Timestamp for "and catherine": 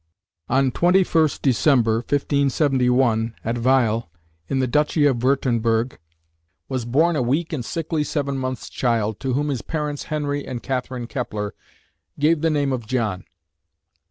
10.43-11.05